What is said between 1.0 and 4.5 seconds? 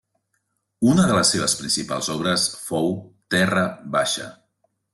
de les seves principals obres fou Terra baixa.